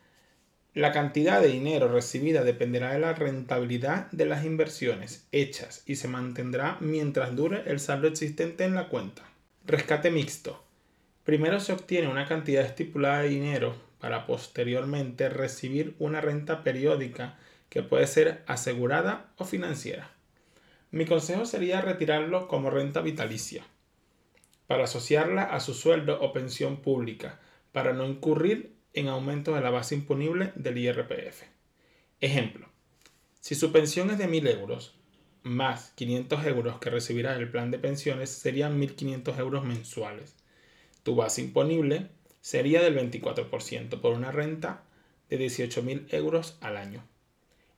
La 0.73 0.91
cantidad 0.91 1.39
de 1.39 1.49
dinero 1.49 1.87
recibida 1.87 2.43
dependerá 2.43 2.93
de 2.93 2.99
la 2.99 3.13
rentabilidad 3.13 4.09
de 4.09 4.25
las 4.25 4.43
inversiones 4.43 5.27
hechas 5.31 5.83
y 5.85 5.97
se 5.97 6.07
mantendrá 6.07 6.77
mientras 6.79 7.35
dure 7.35 7.61
el 7.67 7.79
saldo 7.79 8.07
existente 8.07 8.63
en 8.63 8.73
la 8.73 8.89
cuenta. 8.89 9.21
Rescate 9.67 10.09
mixto. 10.09 10.63
Primero 11.23 11.59
se 11.59 11.73
obtiene 11.73 12.07
una 12.07 12.27
cantidad 12.27 12.65
estipulada 12.65 13.21
de 13.21 13.29
dinero 13.29 13.75
para 13.99 14.25
posteriormente 14.25 15.29
recibir 15.29 15.95
una 15.99 16.19
renta 16.19 16.63
periódica 16.63 17.37
que 17.69 17.83
puede 17.83 18.07
ser 18.07 18.41
asegurada 18.47 19.31
o 19.37 19.45
financiera. 19.45 20.09
Mi 20.89 21.05
consejo 21.05 21.45
sería 21.45 21.81
retirarlo 21.81 22.47
como 22.47 22.71
renta 22.71 23.01
vitalicia, 23.01 23.63
para 24.65 24.85
asociarla 24.85 25.43
a 25.43 25.59
su 25.59 25.75
sueldo 25.75 26.19
o 26.19 26.33
pensión 26.33 26.77
pública, 26.77 27.39
para 27.71 27.93
no 27.93 28.05
incurrir 28.05 28.70
en 28.93 29.07
aumento 29.07 29.55
de 29.55 29.61
la 29.61 29.69
base 29.69 29.95
imponible 29.95 30.51
del 30.55 30.77
IRPF. 30.77 31.43
Ejemplo, 32.19 32.67
si 33.39 33.55
su 33.55 33.71
pensión 33.71 34.11
es 34.11 34.17
de 34.17 34.27
1.000 34.27 34.59
euros, 34.59 34.95
más 35.43 35.91
500 35.95 36.45
euros 36.45 36.79
que 36.79 36.91
recibirá 36.91 37.35
el 37.35 37.49
plan 37.49 37.71
de 37.71 37.79
pensiones 37.79 38.29
serían 38.29 38.79
1.500 38.79 39.39
euros 39.39 39.63
mensuales. 39.63 40.35
Tu 41.03 41.15
base 41.15 41.41
imponible 41.41 42.09
sería 42.41 42.81
del 42.81 42.95
24% 42.95 44.01
por 44.01 44.13
una 44.13 44.31
renta 44.31 44.83
de 45.29 45.39
18.000 45.39 46.13
euros 46.13 46.57
al 46.61 46.77
año. 46.77 47.03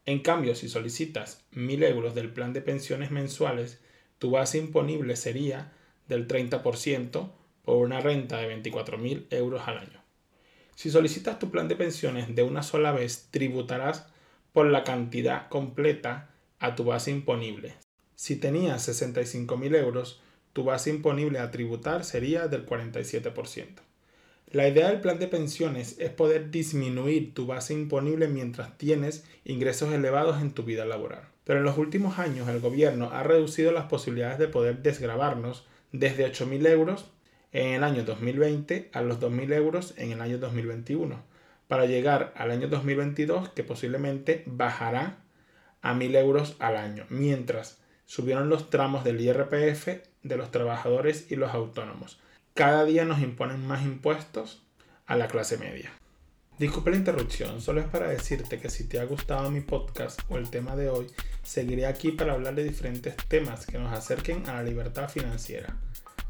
En 0.05 0.19
cambio, 0.19 0.55
si 0.55 0.67
solicitas 0.67 1.45
1.000 1.53 1.85
euros 1.85 2.15
del 2.15 2.33
plan 2.33 2.51
de 2.51 2.61
pensiones 2.61 3.11
mensuales, 3.11 3.79
tu 4.19 4.31
base 4.31 4.57
imponible 4.57 5.15
sería 5.15 5.71
del 6.09 6.27
30% 6.27 7.31
por 7.63 7.77
una 7.77 8.01
renta 8.01 8.37
de 8.37 8.61
24.000 8.61 9.27
euros 9.29 9.61
al 9.65 9.77
año. 9.77 10.02
Si 10.75 10.89
solicitas 10.89 11.39
tu 11.39 11.51
plan 11.51 11.67
de 11.67 11.75
pensiones 11.75 12.35
de 12.35 12.43
una 12.43 12.63
sola 12.63 12.91
vez, 12.91 13.27
tributarás 13.31 14.07
por 14.51 14.67
la 14.67 14.83
cantidad 14.83 15.47
completa 15.49 16.29
a 16.59 16.75
tu 16.75 16.83
base 16.83 17.11
imponible. 17.11 17.75
Si 18.15 18.35
tenías 18.35 18.87
65.000 18.87 19.75
euros, 19.75 20.21
tu 20.53 20.63
base 20.63 20.89
imponible 20.89 21.39
a 21.39 21.51
tributar 21.51 22.05
sería 22.05 22.47
del 22.47 22.65
47%. 22.65 23.67
La 24.51 24.67
idea 24.67 24.89
del 24.89 25.01
plan 25.01 25.17
de 25.17 25.27
pensiones 25.27 25.95
es 25.97 26.11
poder 26.11 26.51
disminuir 26.51 27.33
tu 27.33 27.47
base 27.47 27.73
imponible 27.73 28.27
mientras 28.27 28.77
tienes 28.77 29.25
ingresos 29.45 29.91
elevados 29.91 30.41
en 30.41 30.51
tu 30.51 30.63
vida 30.63 30.85
laboral. 30.85 31.27
Pero 31.43 31.59
en 31.59 31.65
los 31.65 31.77
últimos 31.77 32.19
años 32.19 32.47
el 32.47 32.59
gobierno 32.59 33.09
ha 33.11 33.23
reducido 33.23 33.71
las 33.71 33.85
posibilidades 33.85 34.37
de 34.37 34.47
poder 34.47 34.83
desgravarnos 34.83 35.65
desde 35.91 36.31
8.000 36.31 36.67
euros 36.67 37.05
en 37.53 37.75
el 37.75 37.83
año 37.83 38.03
2020 38.03 38.89
a 38.91 39.01
los 39.01 39.19
2.000 39.19 39.53
euros 39.53 39.93
en 39.97 40.11
el 40.11 40.21
año 40.21 40.39
2021, 40.39 41.23
para 41.67 41.85
llegar 41.85 42.33
al 42.35 42.51
año 42.51 42.67
2022 42.67 43.49
que 43.49 43.63
posiblemente 43.63 44.43
bajará 44.45 45.19
a 45.81 45.93
1.000 45.93 46.17
euros 46.17 46.55
al 46.59 46.77
año, 46.77 47.05
mientras 47.09 47.79
subieron 48.05 48.49
los 48.49 48.69
tramos 48.69 49.03
del 49.03 49.21
IRPF 49.21 49.87
de 50.23 50.37
los 50.37 50.51
trabajadores 50.51 51.31
y 51.31 51.35
los 51.35 51.53
autónomos. 51.53 52.19
Cada 52.53 52.85
día 52.85 53.05
nos 53.05 53.21
imponen 53.21 53.65
más 53.65 53.83
impuestos 53.83 54.63
a 55.05 55.15
la 55.15 55.27
clase 55.27 55.57
media. 55.57 55.91
Disculpe 56.59 56.91
la 56.91 56.97
interrupción, 56.97 57.61
solo 57.61 57.81
es 57.81 57.87
para 57.87 58.07
decirte 58.07 58.59
que 58.59 58.69
si 58.69 58.87
te 58.87 58.99
ha 58.99 59.05
gustado 59.05 59.49
mi 59.49 59.61
podcast 59.61 60.19
o 60.29 60.37
el 60.37 60.49
tema 60.49 60.75
de 60.75 60.89
hoy, 60.89 61.07
seguiré 61.41 61.87
aquí 61.87 62.11
para 62.11 62.33
hablar 62.33 62.53
de 62.55 62.63
diferentes 62.63 63.15
temas 63.27 63.65
que 63.65 63.79
nos 63.79 63.91
acerquen 63.91 64.47
a 64.47 64.53
la 64.53 64.63
libertad 64.63 65.09
financiera. 65.09 65.75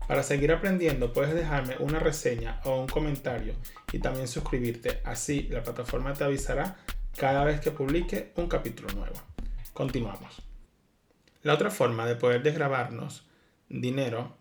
Para 0.08 0.24
seguir 0.24 0.52
aprendiendo 0.52 1.14
puedes 1.14 1.34
dejarme 1.34 1.78
una 1.80 2.00
reseña 2.00 2.60
o 2.66 2.82
un 2.82 2.88
comentario 2.88 3.54
y 3.92 4.00
también 4.00 4.28
suscribirte, 4.28 5.00
así 5.06 5.44
la 5.44 5.64
plataforma 5.64 6.14
te 6.14 6.26
avisará 6.26 6.78
cada 7.18 7.46
vez 7.46 7.62
que 7.62 7.72
publique 7.72 8.34
un 8.36 8.48
capítulo 8.48 8.90
nuevo. 8.94 9.16
Continuamos. 9.72 10.42
La 11.42 11.54
otra 11.54 11.72
forma 11.72 12.06
de 12.06 12.16
poder 12.16 12.44
desgrabarnos 12.44 13.26
dinero 13.70 14.36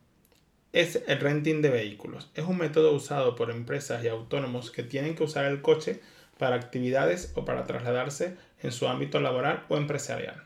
es 0.73 1.02
el 1.07 1.21
renting 1.21 1.62
de 1.62 1.71
vehículos. 1.71 2.31
Es 2.35 2.45
un 2.45 2.59
método 2.59 2.92
usado 2.92 3.37
por 3.37 3.50
empresas 3.50 4.02
y 4.02 4.09
autónomos 4.09 4.71
que 4.71 4.83
tienen 4.83 5.14
que 5.14 5.25
usar 5.25 5.45
el 5.45 5.62
coche 5.62 6.00
para 6.38 6.57
actividades 6.57 7.33
o 7.37 7.45
para 7.45 7.66
trasladarse 7.66 8.37
en 8.62 8.73
su 8.73 8.88
ámbito 8.88 9.21
laboral 9.21 9.64
o 9.69 9.76
empresarial. 9.76 10.45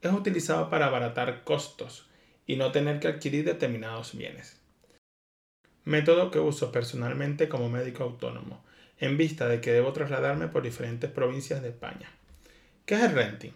Es 0.00 0.12
utilizado 0.12 0.68
para 0.68 0.86
abaratar 0.86 1.44
costos 1.44 2.08
y 2.46 2.56
no 2.56 2.72
tener 2.72 3.00
que 3.00 3.08
adquirir 3.08 3.44
determinados 3.44 4.16
bienes. 4.16 4.60
Método 5.84 6.30
que 6.30 6.38
uso 6.38 6.70
personalmente 6.70 7.48
como 7.48 7.68
médico 7.68 8.04
autónomo, 8.04 8.62
en 8.98 9.16
vista 9.16 9.48
de 9.48 9.60
que 9.60 9.72
debo 9.72 9.92
trasladarme 9.92 10.48
por 10.48 10.62
diferentes 10.62 11.10
provincias 11.10 11.62
de 11.62 11.70
España. 11.70 12.10
¿Qué 12.86 12.94
es 12.94 13.02
el 13.02 13.12
renting? 13.12 13.52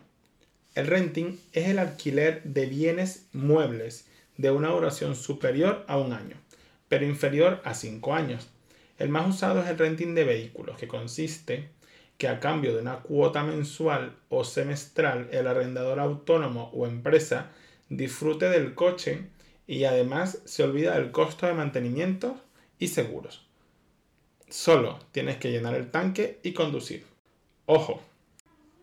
El 0.75 0.89
renting 0.89 1.39
es 1.53 1.69
el 1.69 1.79
alquiler 1.79 2.43
de 2.43 2.67
bienes 2.67 3.29
muebles 3.33 4.09
de 4.37 4.51
una 4.51 4.69
duración 4.69 5.15
superior 5.15 5.85
a 5.89 5.99
un 5.99 6.13
año, 6.13 6.37
pero 6.89 7.07
inferior 7.07 7.61
a 7.65 7.75
cinco 7.75 8.15
años. 8.15 8.49
El 8.99 9.09
más 9.09 9.29
usado 9.29 9.63
es 9.63 9.69
el 9.69 9.79
renting 9.79 10.15
de 10.15 10.25
vehículos, 10.25 10.77
que 10.77 10.89
consiste 10.89 11.71
que 12.19 12.29
a 12.29 12.41
cambio 12.41 12.75
de 12.75 12.81
una 12.81 13.01
cuota 13.01 13.43
mensual 13.43 14.17
o 14.29 14.45
semestral 14.45 15.29
el 15.33 15.47
arrendador 15.47 16.01
autónomo 16.01 16.71
o 16.75 16.87
empresa 16.87 17.53
disfrute 17.89 18.49
del 18.49 18.75
coche 18.75 19.29
y 19.67 19.85
además 19.85 20.41
se 20.45 20.63
olvida 20.63 20.95
del 20.95 21.11
costo 21.11 21.47
de 21.47 21.55
mantenimiento 21.55 22.41
y 22.79 22.89
seguros. 22.89 23.47
Solo 24.49 24.99
tienes 25.13 25.37
que 25.39 25.51
llenar 25.51 25.75
el 25.75 25.91
tanque 25.91 26.39
y 26.43 26.53
conducir. 26.53 27.05
Ojo, 27.67 28.03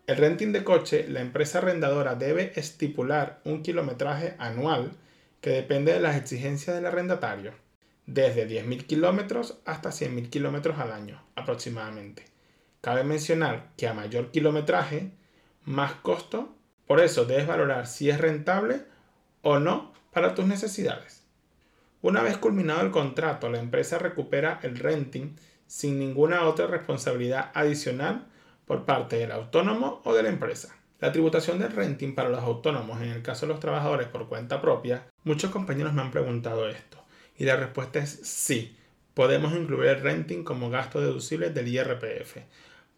el 0.06 0.16
renting 0.16 0.52
de 0.52 0.64
coche, 0.64 1.06
la 1.08 1.20
empresa 1.20 1.58
arrendadora 1.58 2.14
debe 2.14 2.52
estipular 2.56 3.40
un 3.44 3.62
kilometraje 3.62 4.34
anual 4.38 4.92
que 5.40 5.50
depende 5.50 5.94
de 5.94 6.00
las 6.00 6.16
exigencias 6.16 6.76
del 6.76 6.86
arrendatario, 6.86 7.52
desde 8.06 8.46
10.000 8.46 8.86
kilómetros 8.86 9.58
hasta 9.64 9.88
100.000 9.88 10.28
kilómetros 10.28 10.78
al 10.78 10.92
año 10.92 11.22
aproximadamente. 11.34 12.24
Cabe 12.82 13.04
mencionar 13.04 13.70
que 13.78 13.88
a 13.88 13.94
mayor 13.94 14.30
kilometraje, 14.30 15.12
más 15.64 15.92
costo, 15.94 16.54
por 16.86 17.00
eso 17.00 17.24
debes 17.24 17.46
valorar 17.46 17.86
si 17.86 18.10
es 18.10 18.20
rentable 18.20 18.82
o 19.44 19.60
no 19.60 19.92
para 20.12 20.34
tus 20.34 20.46
necesidades. 20.46 21.22
Una 22.02 22.22
vez 22.22 22.36
culminado 22.36 22.80
el 22.82 22.90
contrato, 22.90 23.48
la 23.48 23.60
empresa 23.60 23.98
recupera 23.98 24.58
el 24.62 24.76
renting 24.76 25.36
sin 25.66 25.98
ninguna 25.98 26.44
otra 26.44 26.66
responsabilidad 26.66 27.50
adicional 27.54 28.26
por 28.66 28.84
parte 28.84 29.16
del 29.16 29.32
autónomo 29.32 30.02
o 30.04 30.14
de 30.14 30.22
la 30.22 30.28
empresa. 30.28 30.76
La 31.00 31.12
tributación 31.12 31.58
del 31.58 31.72
renting 31.72 32.14
para 32.14 32.28
los 32.28 32.42
autónomos 32.42 33.00
en 33.02 33.10
el 33.10 33.22
caso 33.22 33.46
de 33.46 33.52
los 33.52 33.60
trabajadores 33.60 34.08
por 34.08 34.28
cuenta 34.28 34.60
propia, 34.60 35.06
muchos 35.24 35.50
compañeros 35.50 35.92
me 35.92 36.02
han 36.02 36.10
preguntado 36.10 36.68
esto 36.68 37.04
y 37.36 37.44
la 37.44 37.56
respuesta 37.56 37.98
es 37.98 38.10
sí, 38.22 38.76
podemos 39.14 39.52
incluir 39.54 39.90
el 39.90 40.00
renting 40.00 40.44
como 40.44 40.70
gasto 40.70 41.00
deducible 41.00 41.50
del 41.50 41.68
IRPF. 41.68 42.38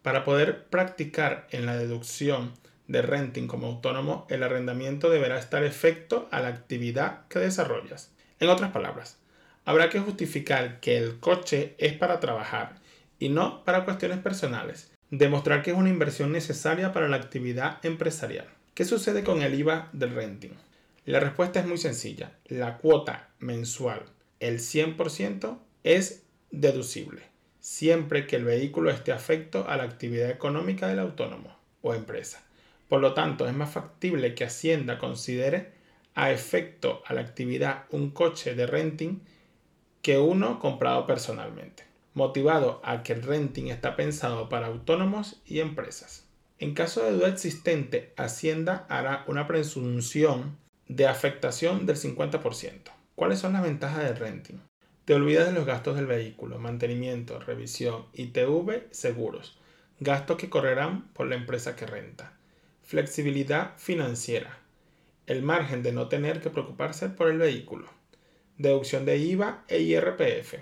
Para 0.01 0.23
poder 0.23 0.65
practicar 0.65 1.47
en 1.51 1.65
la 1.65 1.75
deducción 1.75 2.53
de 2.87 3.01
renting 3.01 3.47
como 3.47 3.67
autónomo, 3.67 4.25
el 4.29 4.43
arrendamiento 4.43 5.09
deberá 5.09 5.37
estar 5.37 5.63
efecto 5.63 6.27
a 6.31 6.39
la 6.39 6.49
actividad 6.49 7.27
que 7.27 7.39
desarrollas. 7.39 8.11
En 8.39 8.49
otras 8.49 8.71
palabras, 8.71 9.17
habrá 9.65 9.89
que 9.89 9.99
justificar 9.99 10.79
que 10.79 10.97
el 10.97 11.19
coche 11.19 11.75
es 11.77 11.93
para 11.93 12.19
trabajar 12.19 12.75
y 13.19 13.29
no 13.29 13.63
para 13.63 13.85
cuestiones 13.85 14.19
personales 14.19 14.91
Demostrar 15.09 15.63
que 15.63 15.71
es 15.71 15.77
una 15.77 15.89
inversión 15.89 16.33
necesaria 16.33 16.91
para 16.91 17.07
la 17.07 17.15
actividad 17.15 17.83
empresarial. 17.85 18.47
¿Qué 18.73 18.83
sucede 18.83 19.23
con 19.23 19.41
el 19.41 19.53
IVA 19.53 19.87
del 19.93 20.13
renting? 20.13 20.51
La 21.05 21.21
respuesta 21.21 21.61
es 21.61 21.65
muy 21.65 21.77
sencilla. 21.77 22.33
La 22.47 22.77
cuota 22.77 23.29
mensual, 23.39 24.03
el 24.41 24.59
100%, 24.59 25.59
es 25.85 26.23
deducible, 26.51 27.21
siempre 27.61 28.27
que 28.27 28.35
el 28.35 28.43
vehículo 28.43 28.91
esté 28.91 29.13
afecto 29.13 29.65
a 29.69 29.77
la 29.77 29.83
actividad 29.83 30.29
económica 30.29 30.89
del 30.89 30.99
autónomo 30.99 31.57
o 31.81 31.93
empresa. 31.93 32.43
Por 32.87 33.01
lo 33.01 33.13
tanto, 33.13 33.47
es 33.47 33.53
más 33.53 33.71
factible 33.71 34.35
que 34.35 34.45
Hacienda 34.45 34.97
considere 34.97 35.73
a 36.15 36.31
efecto 36.31 37.03
a 37.05 37.13
la 37.13 37.21
actividad 37.21 37.85
un 37.91 38.11
coche 38.11 38.55
de 38.55 38.65
renting 38.65 39.21
que 40.01 40.17
uno 40.17 40.59
comprado 40.59 41.05
personalmente 41.05 41.87
motivado 42.17 42.81
a 42.83 43.03
que 43.03 43.13
el 43.13 43.21
renting 43.21 43.67
está 43.67 43.95
pensado 43.95 44.49
para 44.49 44.65
autónomos 44.65 45.39
y 45.45 45.59
empresas. 45.59 46.25
En 46.57 46.73
caso 46.73 47.03
de 47.03 47.11
duda 47.11 47.27
existente, 47.27 48.11
Hacienda 48.17 48.87
hará 48.89 49.23
una 49.27 49.45
presunción 49.45 50.57
de 50.87 51.05
afectación 51.05 51.85
del 51.85 51.95
50%. 51.95 52.91
¿Cuáles 53.13 53.37
son 53.37 53.53
las 53.53 53.61
ventajas 53.61 54.03
del 54.03 54.15
renting? 54.15 54.55
Te 55.05 55.13
olvidas 55.13 55.45
de 55.45 55.53
los 55.53 55.67
gastos 55.67 55.95
del 55.95 56.07
vehículo, 56.07 56.57
mantenimiento, 56.57 57.39
revisión, 57.39 58.07
ITV, 58.13 58.87
seguros, 58.89 59.59
gastos 59.99 60.37
que 60.37 60.49
correrán 60.49 61.09
por 61.13 61.27
la 61.27 61.35
empresa 61.35 61.75
que 61.75 61.85
renta. 61.85 62.33
Flexibilidad 62.87 63.73
financiera, 63.77 64.57
el 65.27 65.43
margen 65.43 65.83
de 65.83 65.91
no 65.91 66.07
tener 66.07 66.41
que 66.41 66.49
preocuparse 66.49 67.09
por 67.09 67.29
el 67.29 67.37
vehículo. 67.37 67.89
Deducción 68.57 69.05
de 69.05 69.17
IVA 69.17 69.65
e 69.67 69.81
IRPF 69.81 70.55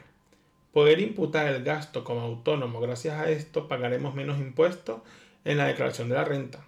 poder 0.75 0.99
imputar 0.99 1.47
el 1.47 1.63
gasto 1.63 2.03
como 2.03 2.19
autónomo. 2.19 2.81
Gracias 2.81 3.13
a 3.17 3.29
esto 3.29 3.69
pagaremos 3.69 4.13
menos 4.13 4.39
impuestos 4.39 5.01
en 5.45 5.57
la 5.57 5.67
declaración 5.67 6.09
de 6.09 6.15
la 6.15 6.25
renta. 6.25 6.65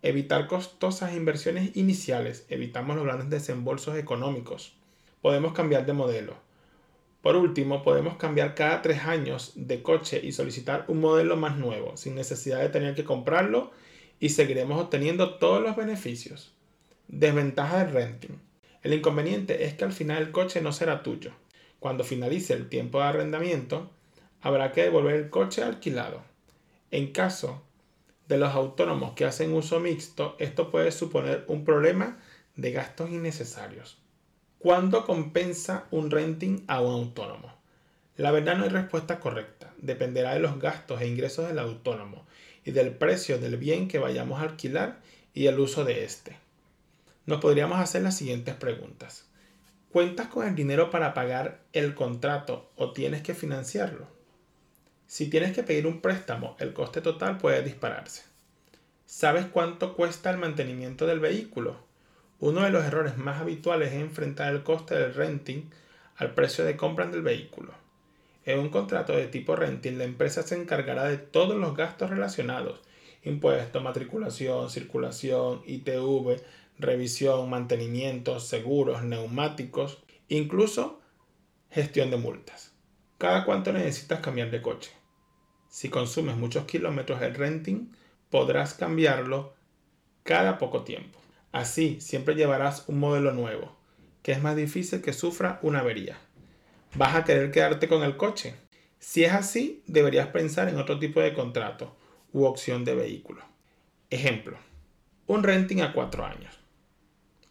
Evitar 0.00 0.46
costosas 0.46 1.12
inversiones 1.12 1.76
iniciales. 1.76 2.46
Evitamos 2.48 2.96
los 2.96 3.04
grandes 3.04 3.28
desembolsos 3.28 3.98
económicos. 3.98 4.76
Podemos 5.20 5.52
cambiar 5.52 5.84
de 5.84 5.92
modelo. 5.92 6.36
Por 7.20 7.36
último, 7.36 7.82
podemos 7.82 8.16
cambiar 8.16 8.54
cada 8.54 8.80
tres 8.80 9.00
años 9.04 9.52
de 9.56 9.82
coche 9.82 10.20
y 10.24 10.32
solicitar 10.32 10.86
un 10.88 11.00
modelo 11.00 11.36
más 11.36 11.58
nuevo, 11.58 11.98
sin 11.98 12.14
necesidad 12.14 12.60
de 12.60 12.70
tener 12.70 12.94
que 12.94 13.04
comprarlo 13.04 13.72
y 14.20 14.28
seguiremos 14.28 14.80
obteniendo 14.80 15.38
todos 15.38 15.62
los 15.62 15.74
beneficios. 15.74 16.52
Desventaja 17.08 17.84
del 17.84 17.92
renting. 17.92 18.38
El 18.82 18.94
inconveniente 18.94 19.64
es 19.64 19.74
que 19.74 19.84
al 19.84 19.92
final 19.92 20.22
el 20.22 20.30
coche 20.30 20.60
no 20.60 20.72
será 20.72 21.02
tuyo. 21.02 21.32
Cuando 21.80 22.04
finalice 22.04 22.52
el 22.52 22.68
tiempo 22.68 22.98
de 22.98 23.04
arrendamiento, 23.04 23.90
habrá 24.42 24.72
que 24.72 24.84
devolver 24.84 25.16
el 25.16 25.30
coche 25.30 25.62
alquilado. 25.62 26.22
En 26.90 27.12
caso 27.12 27.62
de 28.28 28.38
los 28.38 28.54
autónomos 28.54 29.14
que 29.14 29.24
hacen 29.24 29.52
uso 29.54 29.80
mixto, 29.80 30.36
esto 30.38 30.70
puede 30.70 30.92
suponer 30.92 31.44
un 31.48 31.64
problema 31.64 32.18
de 32.56 32.72
gastos 32.72 33.10
innecesarios. 33.10 33.98
¿Cuándo 34.58 35.06
compensa 35.06 35.86
un 35.90 36.10
renting 36.10 36.64
a 36.68 36.80
un 36.80 36.92
autónomo? 36.92 37.54
La 38.16 38.30
verdad 38.30 38.56
no 38.56 38.64
hay 38.64 38.70
respuesta 38.70 39.18
correcta. 39.18 39.69
Dependerá 39.80 40.34
de 40.34 40.40
los 40.40 40.58
gastos 40.58 41.00
e 41.00 41.06
ingresos 41.06 41.48
del 41.48 41.58
autónomo 41.58 42.26
y 42.64 42.70
del 42.72 42.90
precio 42.90 43.38
del 43.38 43.56
bien 43.56 43.88
que 43.88 43.98
vayamos 43.98 44.40
a 44.40 44.44
alquilar 44.44 45.00
y 45.34 45.46
el 45.46 45.58
uso 45.58 45.84
de 45.84 46.04
éste. 46.04 46.36
Nos 47.26 47.40
podríamos 47.40 47.78
hacer 47.78 48.02
las 48.02 48.16
siguientes 48.16 48.54
preguntas. 48.54 49.26
¿Cuentas 49.92 50.28
con 50.28 50.46
el 50.46 50.54
dinero 50.54 50.90
para 50.90 51.14
pagar 51.14 51.60
el 51.72 51.94
contrato 51.94 52.70
o 52.76 52.92
tienes 52.92 53.22
que 53.22 53.34
financiarlo? 53.34 54.06
Si 55.06 55.28
tienes 55.28 55.52
que 55.52 55.64
pedir 55.64 55.86
un 55.86 56.00
préstamo, 56.00 56.56
el 56.60 56.72
coste 56.72 57.00
total 57.00 57.38
puede 57.38 57.62
dispararse. 57.62 58.22
¿Sabes 59.06 59.46
cuánto 59.46 59.96
cuesta 59.96 60.30
el 60.30 60.38
mantenimiento 60.38 61.06
del 61.06 61.18
vehículo? 61.18 61.76
Uno 62.38 62.62
de 62.62 62.70
los 62.70 62.84
errores 62.84 63.16
más 63.16 63.40
habituales 63.40 63.92
es 63.92 64.00
enfrentar 64.00 64.54
el 64.54 64.62
coste 64.62 64.94
del 64.94 65.14
renting 65.14 65.68
al 66.16 66.32
precio 66.34 66.64
de 66.64 66.76
compra 66.76 67.06
del 67.06 67.22
vehículo. 67.22 67.79
En 68.44 68.58
un 68.58 68.70
contrato 68.70 69.12
de 69.14 69.26
tipo 69.26 69.54
renting, 69.54 69.98
la 69.98 70.04
empresa 70.04 70.42
se 70.42 70.56
encargará 70.60 71.04
de 71.04 71.18
todos 71.18 71.56
los 71.56 71.76
gastos 71.76 72.10
relacionados, 72.10 72.80
impuestos, 73.22 73.82
matriculación, 73.82 74.70
circulación, 74.70 75.62
ITV, 75.66 76.40
revisión, 76.78 77.50
mantenimiento, 77.50 78.40
seguros, 78.40 79.04
neumáticos, 79.04 80.02
incluso 80.28 81.00
gestión 81.70 82.10
de 82.10 82.16
multas. 82.16 82.72
¿Cada 83.18 83.44
cuánto 83.44 83.72
necesitas 83.72 84.20
cambiar 84.20 84.50
de 84.50 84.62
coche? 84.62 84.90
Si 85.68 85.90
consumes 85.90 86.36
muchos 86.36 86.64
kilómetros 86.64 87.20
el 87.22 87.34
renting, 87.34 87.92
podrás 88.30 88.74
cambiarlo 88.74 89.54
cada 90.22 90.58
poco 90.58 90.82
tiempo. 90.82 91.20
Así 91.52 92.00
siempre 92.00 92.34
llevarás 92.34 92.88
un 92.88 92.98
modelo 92.98 93.32
nuevo, 93.32 93.76
que 94.22 94.32
es 94.32 94.42
más 94.42 94.56
difícil 94.56 95.02
que 95.02 95.12
sufra 95.12 95.58
una 95.62 95.80
avería. 95.80 96.18
¿Vas 96.94 97.14
a 97.14 97.24
querer 97.24 97.50
quedarte 97.50 97.88
con 97.88 98.02
el 98.02 98.16
coche? 98.16 98.54
Si 98.98 99.24
es 99.24 99.32
así, 99.32 99.82
deberías 99.86 100.28
pensar 100.28 100.68
en 100.68 100.76
otro 100.76 100.98
tipo 100.98 101.20
de 101.20 101.32
contrato 101.32 101.96
u 102.32 102.44
opción 102.44 102.84
de 102.84 102.94
vehículo. 102.94 103.42
Ejemplo, 104.10 104.58
un 105.26 105.42
renting 105.42 105.80
a 105.80 105.92
4 105.92 106.24
años 106.24 106.60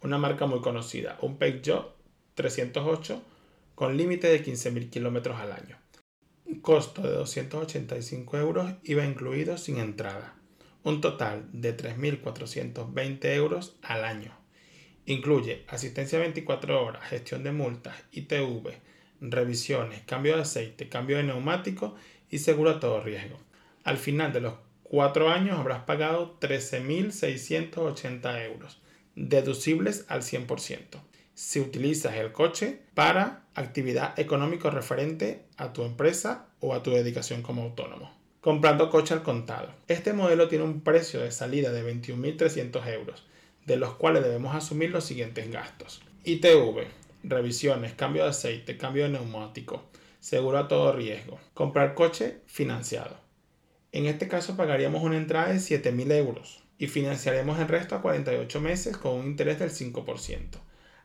una 0.01 0.17
marca 0.17 0.45
muy 0.45 0.61
conocida, 0.61 1.17
un 1.21 1.37
Peugeot 1.37 1.95
308 2.35 3.21
con 3.75 3.97
límite 3.97 4.27
de 4.27 4.43
15.000 4.43 4.89
kilómetros 4.89 5.39
al 5.39 5.51
año. 5.51 5.77
Costo 6.61 7.01
de 7.01 7.11
285 7.11 8.37
euros 8.37 8.73
iba 8.83 9.05
incluido 9.05 9.57
sin 9.57 9.77
entrada. 9.77 10.35
Un 10.83 11.01
total 11.01 11.47
de 11.51 11.75
3.420 11.75 13.25
euros 13.35 13.77
al 13.81 14.05
año. 14.05 14.37
Incluye 15.05 15.65
asistencia 15.67 16.19
24 16.19 16.83
horas, 16.83 17.03
gestión 17.09 17.43
de 17.43 17.51
multas, 17.51 17.95
ITV, 18.11 18.69
revisiones, 19.21 20.01
cambio 20.01 20.35
de 20.35 20.43
aceite, 20.43 20.89
cambio 20.89 21.17
de 21.17 21.23
neumático 21.23 21.95
y 22.29 22.39
seguro 22.39 22.71
a 22.71 22.79
todo 22.79 23.01
riesgo. 23.01 23.39
Al 23.83 23.97
final 23.97 24.33
de 24.33 24.41
los 24.41 24.53
cuatro 24.83 25.29
años 25.29 25.59
habrás 25.59 25.83
pagado 25.83 26.37
13.680 26.39 28.45
euros 28.45 28.79
deducibles 29.15 30.05
al 30.07 30.21
100%. 30.21 31.01
Si 31.33 31.59
utilizas 31.59 32.15
el 32.15 32.31
coche 32.31 32.81
para 32.93 33.43
actividad 33.53 34.17
económica 34.19 34.69
referente 34.69 35.45
a 35.57 35.73
tu 35.73 35.83
empresa 35.83 36.47
o 36.59 36.73
a 36.73 36.83
tu 36.83 36.91
dedicación 36.91 37.41
como 37.41 37.63
autónomo. 37.63 38.13
Comprando 38.41 38.89
coche 38.89 39.13
al 39.13 39.23
contado. 39.23 39.73
Este 39.87 40.13
modelo 40.13 40.47
tiene 40.47 40.63
un 40.63 40.81
precio 40.81 41.19
de 41.19 41.31
salida 41.31 41.71
de 41.71 41.83
21.300 41.83 42.87
euros, 42.87 43.25
de 43.65 43.77
los 43.77 43.95
cuales 43.95 44.23
debemos 44.23 44.55
asumir 44.55 44.91
los 44.91 45.03
siguientes 45.03 45.51
gastos. 45.51 46.01
ITV, 46.23 46.87
revisiones, 47.23 47.93
cambio 47.93 48.23
de 48.23 48.29
aceite, 48.29 48.77
cambio 48.77 49.03
de 49.03 49.09
neumático, 49.09 49.83
seguro 50.19 50.57
a 50.57 50.67
todo 50.67 50.93
riesgo. 50.93 51.39
Comprar 51.53 51.93
coche 51.93 52.39
financiado. 52.45 53.17
En 53.91 54.05
este 54.05 54.27
caso 54.27 54.55
pagaríamos 54.55 55.03
una 55.03 55.17
entrada 55.17 55.49
de 55.49 55.55
7.000 55.55 56.11
euros 56.13 56.63
y 56.77 56.85
financiaremos 56.87 57.59
el 57.59 57.67
resto 57.67 57.95
a 57.95 58.01
48 58.01 58.61
meses 58.61 58.95
con 58.97 59.15
un 59.15 59.25
interés 59.27 59.59
del 59.59 59.71
5%. 59.71 60.59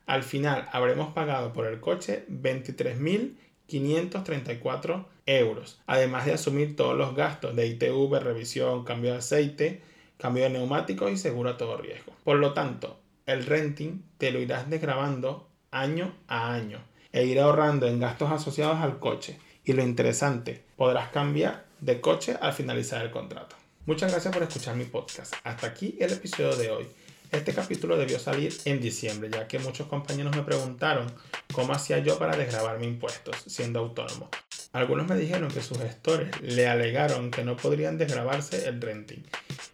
Al 0.06 0.22
final 0.22 0.68
habremos 0.70 1.12
pagado 1.14 1.52
por 1.52 1.66
el 1.66 1.80
coche 1.80 2.24
23.534 2.28 5.06
euros, 5.26 5.80
además 5.86 6.26
de 6.26 6.34
asumir 6.34 6.76
todos 6.76 6.96
los 6.96 7.16
gastos 7.16 7.56
de 7.56 7.66
ITV, 7.66 8.20
revisión, 8.20 8.84
cambio 8.84 9.10
de 9.12 9.18
aceite, 9.18 9.82
cambio 10.18 10.44
de 10.44 10.50
neumáticos 10.50 11.10
y 11.10 11.16
seguro 11.16 11.50
a 11.50 11.56
todo 11.56 11.78
riesgo. 11.78 12.12
Por 12.22 12.36
lo 12.36 12.52
tanto, 12.52 13.00
el 13.26 13.46
renting 13.46 14.02
te 14.18 14.30
lo 14.30 14.40
irás 14.40 14.68
desgrabando 14.68 15.48
año 15.74 16.14
a 16.28 16.54
año 16.54 16.78
e 17.12 17.24
ir 17.24 17.38
ahorrando 17.40 17.86
en 17.86 18.00
gastos 18.00 18.30
asociados 18.30 18.80
al 18.80 18.98
coche. 18.98 19.38
Y 19.64 19.72
lo 19.72 19.82
interesante, 19.82 20.64
podrás 20.76 21.10
cambiar 21.10 21.64
de 21.80 22.00
coche 22.00 22.36
al 22.40 22.52
finalizar 22.52 23.02
el 23.02 23.10
contrato. 23.10 23.56
Muchas 23.86 24.10
gracias 24.10 24.32
por 24.32 24.42
escuchar 24.42 24.76
mi 24.76 24.84
podcast. 24.84 25.34
Hasta 25.44 25.66
aquí 25.66 25.96
el 26.00 26.12
episodio 26.12 26.56
de 26.56 26.70
hoy. 26.70 26.86
Este 27.30 27.52
capítulo 27.52 27.96
debió 27.96 28.18
salir 28.18 28.56
en 28.64 28.80
diciembre, 28.80 29.28
ya 29.30 29.48
que 29.48 29.58
muchos 29.58 29.88
compañeros 29.88 30.34
me 30.36 30.42
preguntaron 30.42 31.06
cómo 31.52 31.72
hacía 31.72 31.98
yo 31.98 32.18
para 32.18 32.36
desgrabar 32.36 32.78
mis 32.78 32.88
impuestos 32.88 33.36
siendo 33.46 33.80
autónomo. 33.80 34.30
Algunos 34.72 35.06
me 35.08 35.16
dijeron 35.16 35.48
que 35.50 35.62
sus 35.62 35.78
gestores 35.78 36.40
le 36.40 36.66
alegaron 36.68 37.30
que 37.30 37.44
no 37.44 37.56
podrían 37.56 37.98
desgrabarse 37.98 38.68
el 38.68 38.80
renting. 38.80 39.22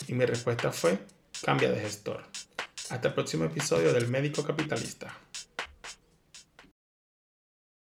Y 0.08 0.14
mi 0.14 0.24
respuesta 0.24 0.72
fue, 0.72 0.98
cambia 1.44 1.70
de 1.70 1.80
gestor. 1.80 2.22
Hasta 2.90 3.08
el 3.08 3.14
próximo 3.14 3.44
episodio 3.44 3.92
del 3.92 4.08
Médico 4.08 4.42
Capitalista. 4.42 5.14